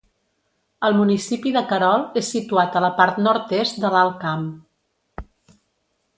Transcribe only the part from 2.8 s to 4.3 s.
la part nord-est de l'Alt